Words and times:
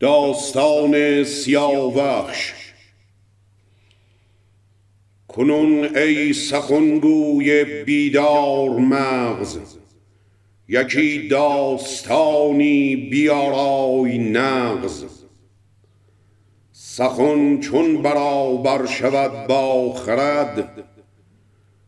داستان 0.00 1.24
سیاوخش. 1.24 2.52
کنون 5.28 5.96
ای 5.96 6.32
سخنگوی 6.32 7.64
بیدار 7.64 8.70
مغز 8.70 9.58
یکی 10.68 11.28
داستانی 11.28 12.96
بیارای 12.96 14.18
نغز. 14.18 15.04
سخن 16.72 17.60
چون 17.60 18.02
برابر 18.02 18.86
شود 18.86 19.46
با 19.46 19.92
خرد 19.92 20.84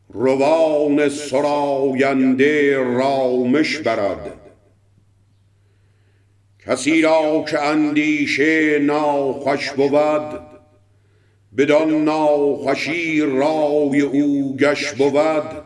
روان 0.09 1.09
سراینده 1.09 2.77
رامش 2.77 3.79
برد. 3.79 4.45
کسی 6.67 7.03
را 7.03 7.45
که 7.51 7.61
اندیشه 7.61 8.79
ناخوش 8.79 9.70
بود 9.70 10.41
بدان 11.57 12.05
ناخوشی 12.05 13.20
رای 13.20 14.01
او 14.01 14.57
گش 14.57 14.93
بود 14.93 15.65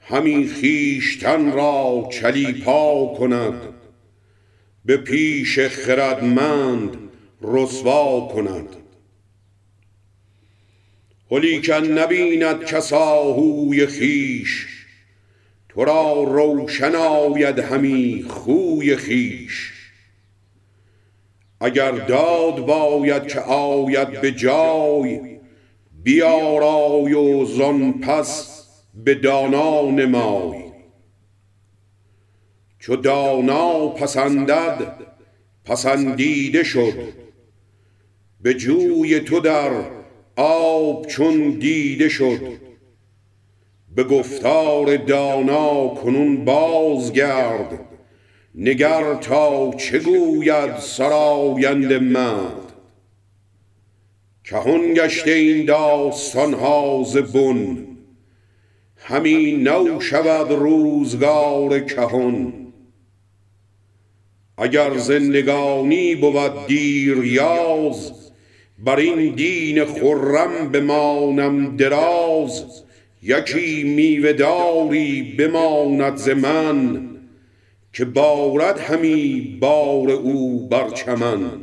همی 0.00 0.48
خویشتن 0.48 1.52
را 1.52 2.08
چلیپا 2.12 3.14
کند 3.18 3.54
به 4.84 4.96
پیش 4.96 5.58
خردمند 5.58 6.96
رسوا 7.42 8.28
کند. 8.34 8.76
ولیکن 11.30 11.84
نبیند 11.84 12.64
کس 12.64 12.92
آهوی 12.92 13.86
خویش 13.86 14.66
تو 15.68 15.84
را 15.84 16.22
روشن 16.22 16.94
آید 16.94 17.58
همی 17.58 18.24
خوی 18.28 18.96
خویش. 18.96 19.81
اگر 21.62 21.90
داد 21.90 22.66
باید 22.66 23.26
که 23.26 23.40
آید 23.40 24.20
به 24.20 24.32
جای 24.32 25.38
بیارای 26.02 27.14
و 27.14 27.44
زان 27.44 27.92
پس 27.92 28.62
به 28.94 29.14
دانا 29.14 29.90
نمای. 29.90 30.62
چو 32.78 32.96
دانا 32.96 33.88
پسندد 33.88 34.96
پسندیده 35.64 36.62
شد. 36.62 36.94
به 38.40 38.54
جوی 38.54 39.20
تو 39.20 39.40
در 39.40 39.70
آب 40.36 41.06
چون 41.06 41.50
دیده 41.50 42.08
شد. 42.08 42.40
به 43.94 44.04
گفتار 44.04 44.96
دانا 44.96 45.88
کنون 45.88 46.44
بازگرد. 46.44 47.91
نگر 48.54 49.14
تا 49.14 49.74
چه 49.78 49.98
گوید 49.98 50.76
سراینده 50.78 51.98
مرد؟ 51.98 52.72
کهن 54.44 54.94
گشته 54.94 55.30
این 55.30 55.66
داستان 55.66 56.54
ها 56.54 57.04
ز 57.06 57.16
بن 57.16 57.86
همی 58.96 59.52
نو 59.52 60.00
شود 60.00 60.50
روزگار 60.50 61.80
کهن. 61.80 62.52
اگر 64.58 64.96
زندگانی 64.96 66.14
بود 66.14 66.66
دیریاز 66.66 68.12
بر 68.78 68.96
این 68.96 69.34
دین 69.34 69.84
خرم 69.84 70.68
بمانم 70.72 71.76
دراز. 71.76 72.64
یکی 73.22 73.84
میوه 73.84 74.32
داری 74.32 75.22
بماند 75.38 76.16
ز 76.16 76.28
من 76.28 77.11
که 77.92 78.04
بارد 78.04 78.78
همی 78.78 79.40
بار 79.60 80.10
او 80.10 80.68
بر 80.68 80.90
چمن. 80.90 81.60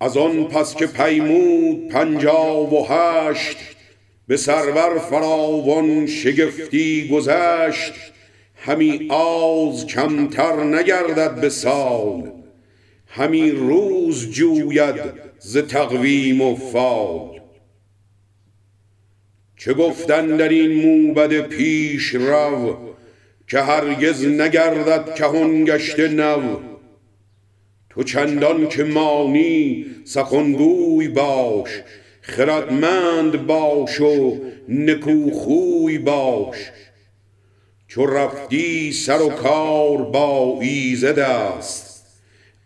از 0.00 0.16
آن 0.16 0.44
پس 0.44 0.74
که 0.74 0.86
پیمود 0.86 1.88
پنجاه 1.88 2.74
و 2.74 2.86
هشت 2.88 3.56
به 4.26 4.36
سرور 4.36 4.98
فراوان 4.98 6.06
شگفتی 6.06 7.08
گذشت. 7.08 7.92
همی 8.54 9.08
آز 9.10 9.86
کمتر 9.86 10.64
نگردد 10.64 11.40
به 11.40 11.48
سال 11.48 12.32
همی 13.06 13.50
روز 13.50 14.30
جوید 14.30 15.00
ز 15.38 15.58
تقویم 15.58 16.40
و 16.40 16.56
فال. 16.56 17.37
چه 19.58 19.74
گفتن 19.74 20.26
در 20.36 20.48
این 20.48 20.72
موبد 20.72 21.40
پیش 21.40 22.14
رو 22.14 22.78
که 23.46 23.60
هرگز 23.60 24.26
نگردد 24.26 25.14
کهن 25.14 25.64
گشته 25.64 26.08
نو. 26.08 26.56
تو 27.90 28.02
چندان 28.02 28.68
که 28.68 28.84
مانی 28.84 29.86
سخنگوی 30.04 31.08
باش 31.08 31.70
خردمند 32.20 33.46
باش 33.46 34.00
و 34.00 34.38
نکوخوی 34.68 35.98
باش. 35.98 36.56
چو 37.88 38.06
رفتی 38.06 38.92
سر 38.92 39.22
و 39.22 39.28
کار 39.28 39.96
با 39.96 40.58
ایزد 40.60 41.18
است 41.18 42.06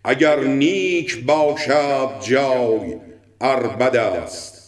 اگر 0.04 0.40
نیک 0.40 1.24
باشد 1.24 2.10
جای 2.20 2.96
ار 3.40 3.66
بد 3.66 3.96
است. 3.96 4.61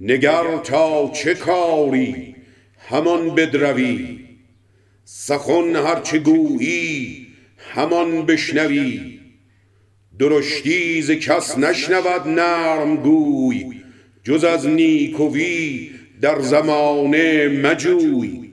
نگر 0.00 0.58
تا 0.64 1.10
چه 1.14 1.34
کاری 1.34 2.34
همان 2.78 3.34
بدروی؟ 3.34 4.18
سخن 5.04 5.76
هر 5.76 6.00
چه 6.00 6.18
گویی 6.18 7.26
همان 7.58 8.26
بشنوی؟ 8.26 9.20
درشتی 10.18 11.02
ز 11.02 11.10
کس 11.10 11.58
نشنود 11.58 12.28
نرم 12.28 12.96
گوی 12.96 13.82
جز 14.24 14.44
از 14.44 14.66
نیکوی 14.66 15.90
در 16.20 16.40
زمانه 16.40 17.48
مجوی؟ 17.48 18.49